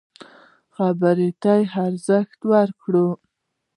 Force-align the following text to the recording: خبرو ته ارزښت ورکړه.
خبرو 0.75 1.29
ته 1.41 1.53
ارزښت 1.85 2.39
ورکړه. 2.51 3.05